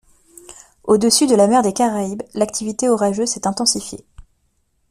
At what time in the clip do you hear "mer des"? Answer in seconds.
1.45-1.73